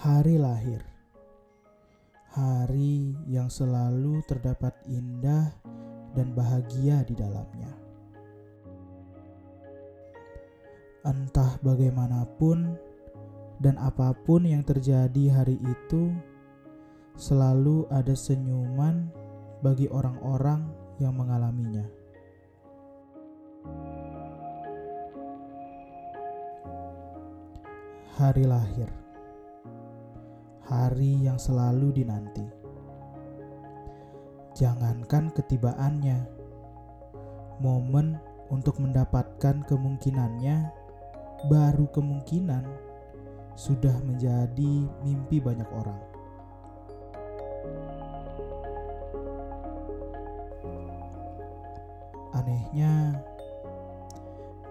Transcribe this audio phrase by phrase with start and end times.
[0.00, 0.80] Hari lahir,
[2.32, 5.52] hari yang selalu terdapat indah
[6.16, 7.68] dan bahagia di dalamnya.
[11.04, 12.80] Entah bagaimanapun
[13.60, 16.08] dan apa pun yang terjadi hari itu,
[17.20, 19.04] selalu ada senyuman
[19.60, 20.64] bagi orang-orang
[20.96, 21.84] yang mengalaminya.
[28.16, 28.88] Hari lahir,
[30.70, 32.46] hari yang selalu dinanti.
[34.54, 36.30] Jangankan ketibaannya,
[37.58, 38.22] momen
[38.54, 40.70] untuk mendapatkan kemungkinannya
[41.50, 42.62] baru kemungkinan
[43.58, 45.98] sudah menjadi mimpi banyak orang.
[52.30, 53.18] Anehnya,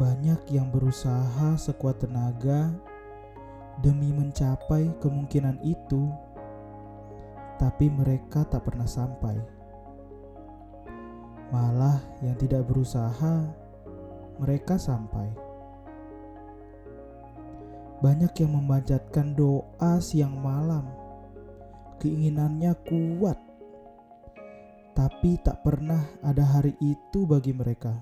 [0.00, 2.72] banyak yang berusaha sekuat tenaga
[3.82, 6.06] demi mencapai kemungkinan itu,
[7.58, 9.34] tapi mereka tak pernah sampai.
[11.50, 13.44] Malah, yang tidak berusaha,
[14.40, 15.28] mereka sampai.
[18.00, 20.86] Banyak yang memanjatkan doa siang malam,
[21.98, 23.38] keinginannya kuat,
[24.94, 27.94] tapi tak pernah ada hari itu bagi mereka.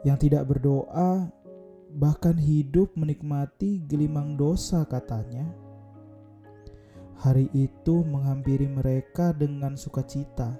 [0.00, 1.28] Yang tidak berdoa
[2.00, 5.44] bahkan hidup menikmati gelimang dosa katanya.
[7.20, 10.56] Hari itu menghampiri mereka dengan sukacita.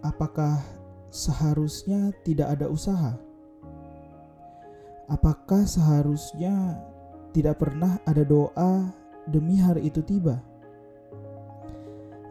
[0.00, 0.64] Apakah
[1.12, 3.20] seharusnya tidak ada usaha?
[5.12, 6.80] Apakah seharusnya
[7.36, 8.88] tidak pernah ada doa
[9.28, 10.40] demi hari itu tiba?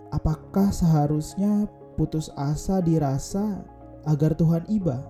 [0.07, 1.67] Apakah seharusnya
[1.99, 3.59] putus asa dirasa
[4.07, 5.03] agar Tuhan iba?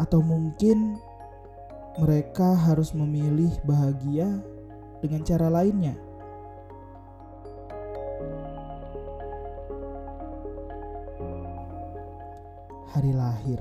[0.00, 0.96] Atau mungkin
[2.00, 4.28] mereka harus memilih bahagia
[5.04, 5.96] dengan cara lainnya?
[12.96, 13.60] Hari lahir,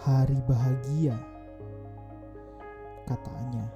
[0.00, 1.20] hari bahagia,
[3.04, 3.68] katanya.